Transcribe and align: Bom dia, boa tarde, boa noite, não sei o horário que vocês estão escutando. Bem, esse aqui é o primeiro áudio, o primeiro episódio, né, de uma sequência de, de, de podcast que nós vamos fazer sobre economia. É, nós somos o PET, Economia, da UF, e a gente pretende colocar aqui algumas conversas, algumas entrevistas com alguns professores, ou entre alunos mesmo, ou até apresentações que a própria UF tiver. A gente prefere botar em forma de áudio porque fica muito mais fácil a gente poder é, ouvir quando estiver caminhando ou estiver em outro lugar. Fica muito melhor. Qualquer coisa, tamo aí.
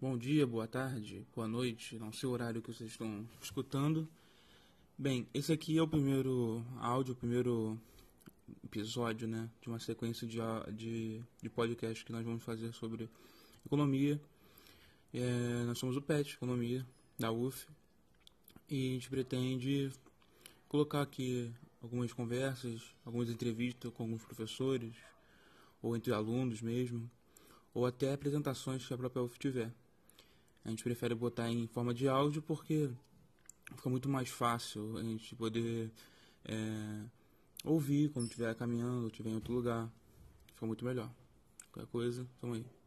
Bom 0.00 0.16
dia, 0.16 0.46
boa 0.46 0.68
tarde, 0.68 1.26
boa 1.34 1.48
noite, 1.48 1.98
não 1.98 2.12
sei 2.12 2.28
o 2.28 2.30
horário 2.30 2.62
que 2.62 2.72
vocês 2.72 2.88
estão 2.88 3.28
escutando. 3.42 4.08
Bem, 4.96 5.26
esse 5.34 5.52
aqui 5.52 5.76
é 5.76 5.82
o 5.82 5.88
primeiro 5.88 6.64
áudio, 6.78 7.14
o 7.14 7.16
primeiro 7.16 7.76
episódio, 8.62 9.26
né, 9.26 9.50
de 9.60 9.66
uma 9.66 9.80
sequência 9.80 10.24
de, 10.24 10.38
de, 10.72 11.20
de 11.42 11.50
podcast 11.50 12.04
que 12.04 12.12
nós 12.12 12.24
vamos 12.24 12.44
fazer 12.44 12.72
sobre 12.74 13.10
economia. 13.66 14.20
É, 15.12 15.64
nós 15.64 15.80
somos 15.80 15.96
o 15.96 16.00
PET, 16.00 16.34
Economia, 16.34 16.86
da 17.18 17.32
UF, 17.32 17.66
e 18.70 18.90
a 18.90 18.92
gente 18.92 19.10
pretende 19.10 19.90
colocar 20.68 21.02
aqui 21.02 21.52
algumas 21.82 22.12
conversas, 22.12 22.94
algumas 23.04 23.28
entrevistas 23.28 23.92
com 23.92 24.04
alguns 24.04 24.24
professores, 24.24 24.94
ou 25.82 25.96
entre 25.96 26.12
alunos 26.12 26.62
mesmo, 26.62 27.10
ou 27.74 27.84
até 27.84 28.12
apresentações 28.12 28.86
que 28.86 28.94
a 28.94 28.96
própria 28.96 29.24
UF 29.24 29.36
tiver. 29.36 29.72
A 30.68 30.70
gente 30.70 30.84
prefere 30.84 31.14
botar 31.14 31.50
em 31.50 31.66
forma 31.66 31.94
de 31.94 32.06
áudio 32.06 32.42
porque 32.42 32.90
fica 33.74 33.88
muito 33.88 34.06
mais 34.06 34.28
fácil 34.28 34.98
a 34.98 35.02
gente 35.02 35.34
poder 35.34 35.90
é, 36.44 37.04
ouvir 37.64 38.10
quando 38.10 38.26
estiver 38.26 38.54
caminhando 38.54 39.00
ou 39.00 39.06
estiver 39.06 39.30
em 39.30 39.34
outro 39.34 39.54
lugar. 39.54 39.90
Fica 40.52 40.66
muito 40.66 40.84
melhor. 40.84 41.10
Qualquer 41.72 41.90
coisa, 41.90 42.28
tamo 42.38 42.52
aí. 42.52 42.77